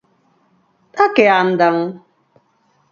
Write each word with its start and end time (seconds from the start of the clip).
¿A 1.03 1.05
que 1.15 1.25
andan? 1.43 1.77